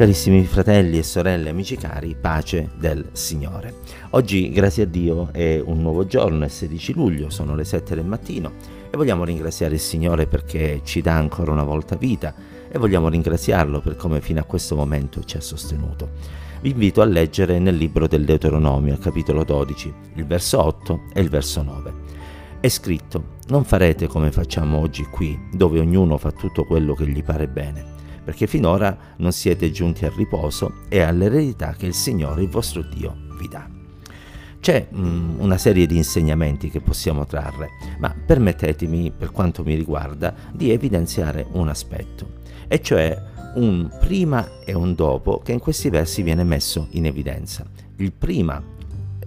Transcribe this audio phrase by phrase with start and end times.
[0.00, 3.80] Carissimi fratelli e sorelle, amici cari, pace del Signore.
[4.12, 8.06] Oggi, grazie a Dio, è un nuovo giorno, è 16 luglio, sono le 7 del
[8.06, 8.52] mattino
[8.90, 12.34] e vogliamo ringraziare il Signore perché ci dà ancora una volta vita
[12.70, 16.12] e vogliamo ringraziarlo per come fino a questo momento ci ha sostenuto.
[16.62, 21.28] Vi invito a leggere nel libro del Deuteronomio, capitolo 12, il verso 8 e il
[21.28, 21.92] verso 9.
[22.58, 27.22] È scritto, non farete come facciamo oggi qui, dove ognuno fa tutto quello che gli
[27.22, 27.89] pare bene
[28.30, 33.16] perché finora non siete giunti al riposo e all'eredità che il Signore, il vostro Dio,
[33.36, 33.68] vi dà.
[34.60, 40.32] C'è mm, una serie di insegnamenti che possiamo trarre, ma permettetemi, per quanto mi riguarda,
[40.52, 42.34] di evidenziare un aspetto,
[42.68, 43.20] e cioè
[43.56, 47.66] un prima e un dopo che in questi versi viene messo in evidenza.
[47.96, 48.62] Il prima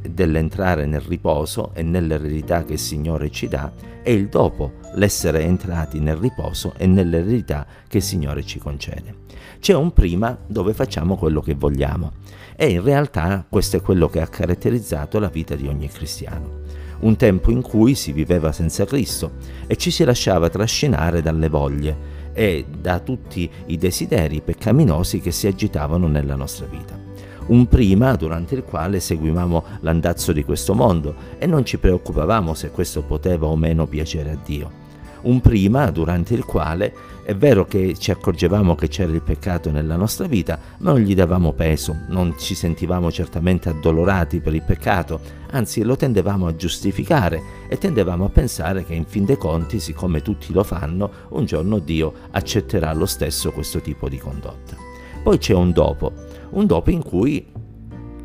[0.10, 3.72] dell'entrare nel riposo e nell'eredità che il Signore ci dà
[4.04, 9.22] e il dopo, l'essere entrati nel riposo e nell'eredità che il Signore ci concede.
[9.60, 12.12] C'è un prima dove facciamo quello che vogliamo
[12.56, 16.62] e in realtà questo è quello che ha caratterizzato la vita di ogni cristiano.
[17.00, 19.34] Un tempo in cui si viveva senza Cristo
[19.68, 25.48] e ci si lasciava trascinare dalle voglie e da tutti i desideri peccaminosi che si
[25.48, 27.13] agitavano nella nostra vita
[27.48, 32.72] un prima durante il quale seguivamo l'andazzo di questo mondo e non ci preoccupavamo se
[32.72, 34.82] questo poteva o meno piacere a Dio.
[35.24, 39.96] Un prima durante il quale è vero che ci accorgevamo che c'era il peccato nella
[39.96, 45.22] nostra vita, ma non gli davamo peso, non ci sentivamo certamente addolorati per il peccato,
[45.52, 50.22] anzi lo tendevamo a giustificare e tendevamo a pensare che in fin dei conti, siccome
[50.22, 54.76] tutti lo fanno, un giorno Dio accetterà lo stesso questo tipo di condotta.
[55.24, 56.12] Poi c'è un dopo,
[56.54, 57.46] un dopo in cui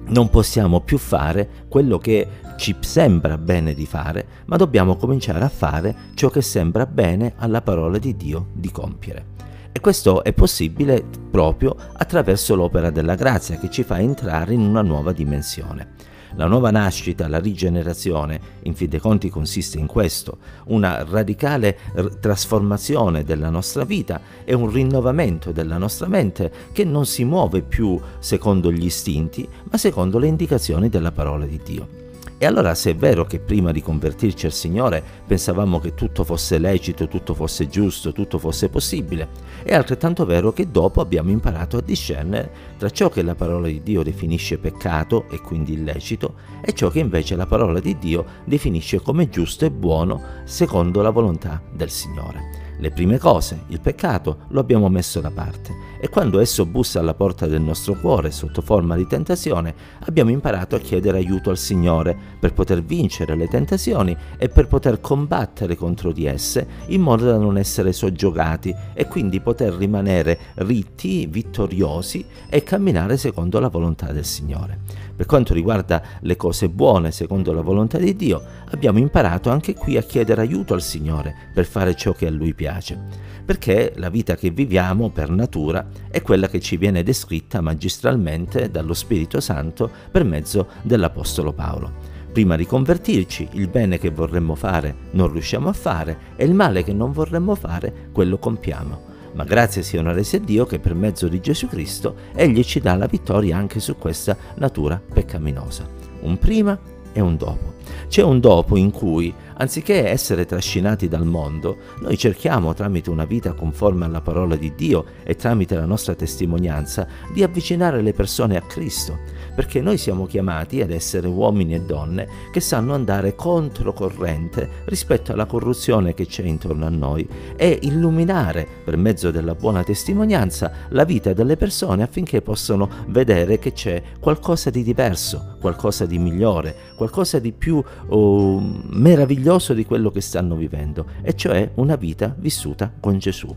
[0.08, 2.26] non possiamo più fare quello che
[2.56, 7.62] ci sembra bene di fare, ma dobbiamo cominciare a fare ciò che sembra bene alla
[7.62, 9.36] parola di Dio di compiere.
[9.70, 14.82] E questo è possibile proprio attraverso l'opera della grazia che ci fa entrare in una
[14.82, 15.94] nuova dimensione.
[16.36, 21.78] La nuova nascita, la rigenerazione, in fin dei conti consiste in questo, una radicale
[22.20, 27.98] trasformazione della nostra vita e un rinnovamento della nostra mente che non si muove più
[28.18, 32.08] secondo gli istinti, ma secondo le indicazioni della parola di Dio.
[32.40, 36.58] E allora se è vero che prima di convertirci al Signore pensavamo che tutto fosse
[36.58, 39.28] lecito, tutto fosse giusto, tutto fosse possibile,
[39.64, 43.82] è altrettanto vero che dopo abbiamo imparato a discernere tra ciò che la parola di
[43.82, 49.00] Dio definisce peccato e quindi illecito e ciò che invece la parola di Dio definisce
[49.00, 52.67] come giusto e buono secondo la volontà del Signore.
[52.80, 57.14] Le prime cose, il peccato, lo abbiamo messo da parte e quando esso bussa alla
[57.14, 59.74] porta del nostro cuore sotto forma di tentazione,
[60.05, 65.00] abbiamo imparato a chiedere aiuto al Signore per poter vincere le tentazioni e per poter
[65.00, 71.27] combattere contro di esse in modo da non essere soggiogati e quindi poter rimanere ritti,
[71.27, 75.06] vittoriosi e camminare secondo la volontà del Signore.
[75.18, 78.40] Per quanto riguarda le cose buone secondo la volontà di Dio,
[78.70, 82.55] abbiamo imparato anche qui a chiedere aiuto al Signore per fare ciò che a Lui
[82.55, 82.96] piace,
[83.45, 88.95] perché la vita che viviamo per natura è quella che ci viene descritta magistralmente dallo
[88.95, 91.92] Spirito Santo per mezzo dell'Apostolo Paolo.
[92.30, 96.85] Prima di convertirci, il bene che vorremmo fare non riusciamo a fare e il male
[96.85, 99.08] che non vorremmo fare, quello compiamo
[99.38, 102.96] ma grazie siano resi a Dio che per mezzo di Gesù Cristo Egli ci dà
[102.96, 105.88] la vittoria anche su questa natura peccaminosa.
[106.22, 106.76] Un prima
[107.12, 107.74] e un dopo.
[108.08, 113.52] C'è un dopo in cui, anziché essere trascinati dal mondo, noi cerchiamo tramite una vita
[113.52, 118.62] conforme alla parola di Dio e tramite la nostra testimonianza di avvicinare le persone a
[118.62, 119.20] Cristo,
[119.58, 125.46] perché noi siamo chiamati ad essere uomini e donne che sanno andare controcorrente rispetto alla
[125.46, 131.32] corruzione che c'è intorno a noi e illuminare per mezzo della buona testimonianza la vita
[131.32, 137.50] delle persone affinché possano vedere che c'è qualcosa di diverso, qualcosa di migliore, qualcosa di
[137.50, 143.56] più oh, meraviglioso di quello che stanno vivendo, e cioè una vita vissuta con Gesù.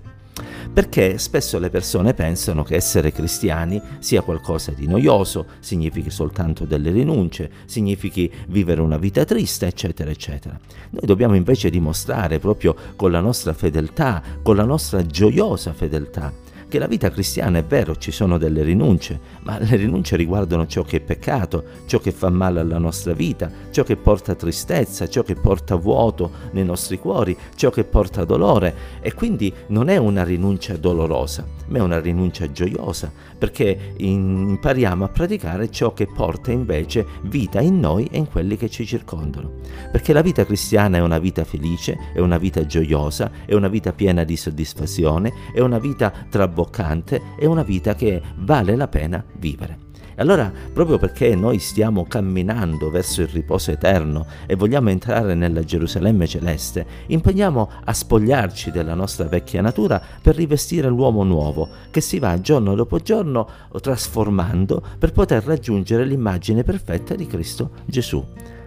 [0.73, 6.91] Perché spesso le persone pensano che essere cristiani sia qualcosa di noioso, significhi soltanto delle
[6.91, 10.57] rinunce, significhi vivere una vita triste, eccetera, eccetera.
[10.91, 16.31] Noi dobbiamo invece dimostrare proprio con la nostra fedeltà, con la nostra gioiosa fedeltà,
[16.71, 20.83] che la vita cristiana è vero, ci sono delle rinunce, ma le rinunce riguardano ciò
[20.83, 25.21] che è peccato, ciò che fa male alla nostra vita, ciò che porta tristezza, ciò
[25.21, 30.23] che porta vuoto nei nostri cuori, ciò che porta dolore e quindi non è una
[30.23, 37.05] rinuncia dolorosa, ma è una rinuncia gioiosa, perché impariamo a praticare ciò che porta invece
[37.23, 39.59] vita in noi e in quelli che ci circondano.
[39.91, 43.91] Perché la vita cristiana è una vita felice, è una vita gioiosa, è una vita
[43.91, 49.23] piena di soddisfazione, è una vita tra boccante è una vita che vale la pena
[49.37, 49.89] vivere.
[50.13, 55.63] E allora, proprio perché noi stiamo camminando verso il riposo eterno e vogliamo entrare nella
[55.63, 62.19] Gerusalemme celeste, impegniamo a spogliarci della nostra vecchia natura per rivestire l'uomo nuovo, che si
[62.19, 63.47] va giorno dopo giorno
[63.79, 68.23] trasformando per poter raggiungere l'immagine perfetta di Cristo Gesù.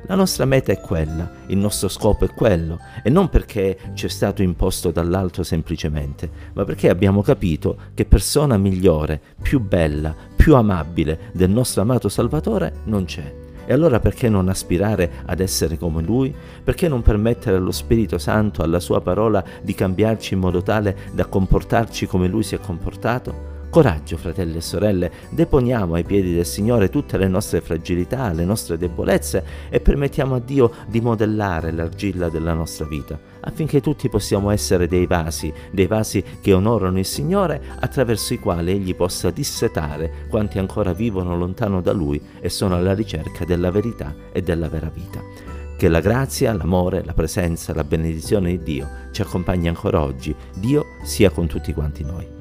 [0.06, 4.08] La nostra meta è quella, il nostro scopo è quello, e non perché ci è
[4.10, 11.30] stato imposto dall'alto semplicemente, ma perché abbiamo capito che persona migliore, più bella, più amabile
[11.32, 13.34] del nostro amato Salvatore non c'è.
[13.64, 16.34] E allora perché non aspirare ad essere come Lui?
[16.62, 21.24] Perché non permettere allo Spirito Santo, alla Sua parola, di cambiarci in modo tale da
[21.24, 23.53] comportarci come Lui si è comportato?
[23.74, 28.78] Coraggio, fratelli e sorelle, deponiamo ai piedi del Signore tutte le nostre fragilità, le nostre
[28.78, 34.86] debolezze e permettiamo a Dio di modellare l'argilla della nostra vita, affinché tutti possiamo essere
[34.86, 40.60] dei vasi, dei vasi che onorano il Signore, attraverso i quali Egli possa dissetare quanti
[40.60, 45.20] ancora vivono lontano da Lui e sono alla ricerca della verità e della vera vita.
[45.76, 50.32] Che la grazia, l'amore, la presenza, la benedizione di Dio ci accompagni ancora oggi.
[50.54, 52.33] Dio sia con tutti quanti noi.